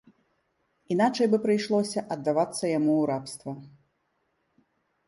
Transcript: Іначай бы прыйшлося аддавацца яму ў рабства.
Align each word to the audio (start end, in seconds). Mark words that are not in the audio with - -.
Іначай 0.95 1.27
бы 1.33 1.37
прыйшлося 1.45 2.05
аддавацца 2.17 2.63
яму 2.77 2.93
ў 3.01 3.05
рабства. 3.13 3.57